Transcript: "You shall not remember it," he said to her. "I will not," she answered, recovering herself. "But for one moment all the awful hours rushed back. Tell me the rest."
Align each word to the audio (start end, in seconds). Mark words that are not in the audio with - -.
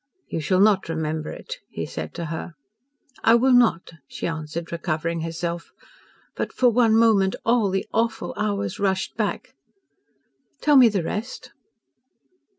"You 0.29 0.39
shall 0.41 0.59
not 0.59 0.89
remember 0.89 1.29
it," 1.29 1.57
he 1.69 1.85
said 1.85 2.15
to 2.15 2.25
her. 2.33 2.53
"I 3.23 3.35
will 3.35 3.53
not," 3.53 3.91
she 4.07 4.25
answered, 4.25 4.71
recovering 4.71 5.21
herself. 5.21 5.69
"But 6.35 6.51
for 6.51 6.71
one 6.71 6.97
moment 6.97 7.35
all 7.45 7.69
the 7.69 7.85
awful 7.93 8.33
hours 8.35 8.79
rushed 8.79 9.15
back. 9.15 9.53
Tell 10.59 10.75
me 10.75 10.89
the 10.89 11.03
rest." 11.03 11.51